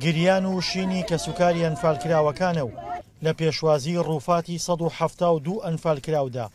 [0.00, 2.72] گریان و شینی کە سوکاری ئەنفالکراوەکانە و
[3.24, 6.50] لە پێشوازی ڕووفاتی 1970 ئەنفالکراودا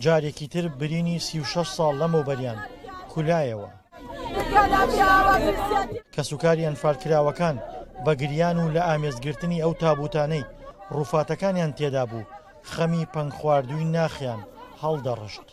[0.00, 2.58] جارێکی تر برینی 36 ساڵ لەمەوبەریان
[3.10, 3.68] کولایەوە
[6.12, 7.58] کە سوکاری ئەنفالکراوەکان
[8.04, 10.44] بە گریان و لە ئامێزگرتنی ئەو تابوتانەی
[10.90, 12.22] ڕووفاتەکانیان تێدا بوو
[12.72, 14.40] خەمی پنگ خواردووی ناخیان
[14.82, 15.46] هەڵدەڕشت.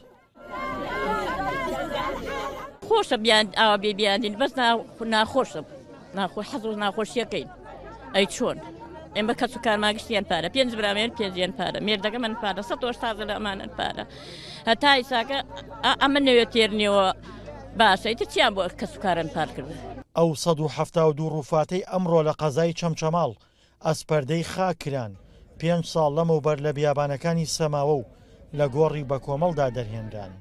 [2.88, 4.52] خۆشە بیان ئاوا بێبیاندین بەس
[5.14, 5.62] ناخۆشە.
[6.18, 7.50] ناخۆ حەز و ناخۆشیەکەین
[8.16, 8.58] ئەی چۆن
[9.16, 12.62] ئێمە کەس و کارماگشتیان پارە پێنج برامێن پێنجیان پارە مێردەکە من پارە
[13.02, 14.04] تازە لە ئەمانن پارە
[14.70, 15.38] هەتا ئیساکە
[16.02, 17.08] ئەمە نوێت تێرنیەوە
[17.80, 19.70] باشەیتە چیان بۆ کەس و کارن پارکرد
[20.18, 23.32] ئەو 1970 ڕوفاتەی ئەمڕۆ لە قەزای چەمچەماڵ
[23.86, 25.12] ئەسپەردەی خاکران
[25.60, 28.04] پێنج ساڵ لەمەوبەر لە بیابانەکانی سەماوە و
[28.58, 30.34] لە گۆڕی بە کۆمەڵدا دەرهێنران.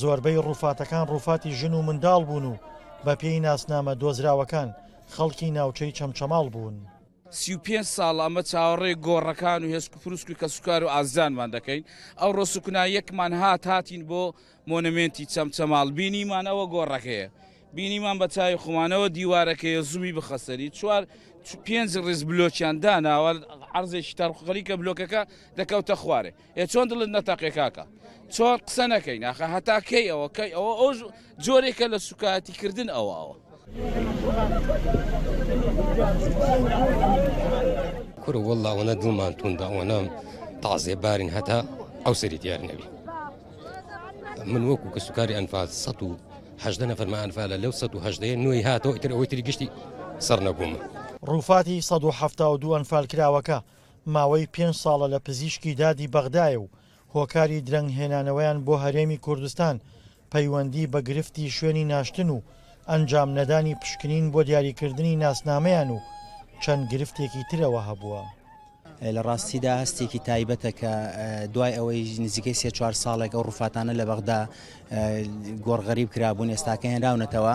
[0.00, 2.54] زۆربەی ڕووفاتەکان ڕووفاتی ژن و منداڵ بوون و
[3.06, 4.68] بە پێی ناسنامە دۆزراوەکان
[5.14, 6.76] خەڵکی ناوچەی چەمچەماڵ بوون.
[7.40, 11.82] سی5 ساڵ ئەمە چاوەڕێ گۆڕەکان و هێسک و پرسک و کە سوکار و ئازانمان دەکەین
[12.20, 14.22] ئەو ڕۆسکونا یەکمان هات هاتین بۆ
[14.70, 17.28] مۆنمنتی چەمچەماڵ بینیمانەوە گۆڕەکەیە
[17.76, 21.02] بینیمان بە چای خمانەوە دیوارەکەی زووی بخەسەری چوار
[21.64, 23.32] پێنج ڕز بلۆکیان داناوە
[23.78, 25.20] عرضێکی تارخەریکە بلۆکەکە
[25.58, 27.84] دەکەوتە خوارێ ێ چۆن دڵت نەتەقێکاکە
[28.34, 30.90] چۆن قسە نەکەی ناخە هەتاکەی ئەوە کەی ئەوە ئەو
[31.44, 33.36] جۆرێکە لە سوکاتیکردن ئەوەوە.
[38.24, 39.98] کوڕ وەڵاوەنە دڵمان توندا ئەوەنە
[40.62, 41.58] تازێ بارین هەتا
[42.06, 42.86] ئەو سەری دیار نەبی.
[44.52, 46.16] من وەکو کە سوکاری ئەنفاز ١
[46.64, 49.68] هەدە نەفەرمە ئەنفالە لەو ١ هەدەیە نوێی هاتەوە ئیتر ئەوەی تری گشتی
[50.26, 50.80] سەر نەبوومە.
[51.30, 53.58] ڕووفاتی 1970 ئەنفالکراوەکە
[54.14, 56.72] ماوەی پێنج ساڵە لە پزیشکی دادی بەغدایە و
[57.14, 59.76] هۆکاری درەنگهێنانەوەیان بۆ هەرێمی کوردستان
[60.32, 62.44] پەیوەندی بە گرفتی شوێنی ناشتن و
[62.90, 65.98] ئەنجام نەدانی پشکنین بۆ دیاریکردنی ناسنامەیان و
[66.62, 68.22] چەند گرفتێکی ترەوە هەبووە.
[69.16, 70.92] لە ڕاستیدا هەستێکی تایبەتە کە
[71.54, 74.40] دوای ئەوەی نزیکەی سێ چوار ساڵێک ئەو ڕوفاتانە لە بەغدا
[75.66, 77.54] گۆڕغەریب کرابوون ئێستاکە هێنراونەتەوە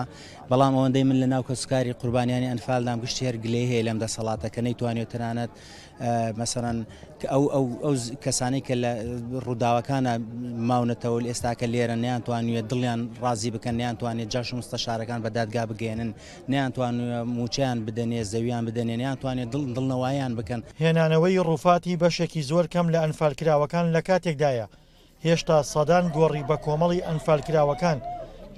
[0.50, 5.52] بەڵام ئەوەندەی من لە ناو کەسکاری قوربانیانی ئەنفالدام گشتی هەرگلێ هەیە لەم دەسەڵاتەکە نەیتوانێت تەنانەت
[6.40, 6.76] مەسەرەن
[7.32, 7.44] ئەو
[7.84, 8.92] ئەو کەسانی کە لە
[9.46, 10.12] ڕووداوەکانە
[10.68, 16.10] ماونەتەوە ئێستاکە لێرە نیانتوانوێت دڵیان ڕازی بکەن نیانتوانێت جاش مستە شارەکان بە دادگا بگەێنن
[16.52, 17.04] نیانتوانە
[17.36, 23.86] موچیان بدەنێ زەویان بدەنێ نیانتوانێت دڵ دڵنەوەیان بکەن هێنانەوەی ڕووفاتی بەشێکی زۆر کەم لە ئەنفالکراوەکان
[23.94, 24.66] لە کاتێکدایە
[25.24, 27.98] هێشتا سەدان گۆڕی بە کۆمەڵی ئەنفالکراوەکان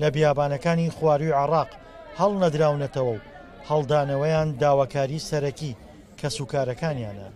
[0.01, 1.71] لە بیابانەکانی خواروی عراق
[2.19, 3.21] هەڵ نەدراونەتەوە و
[3.69, 5.73] هەڵدانەوەیان داواکاری سەرەکی
[6.21, 7.29] کە سوکارەکانیانە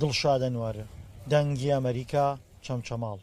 [0.00, 0.84] دڵشادەنوارە
[1.30, 2.26] دەنگی ئەمریکا
[2.64, 3.18] چەمچەماڵ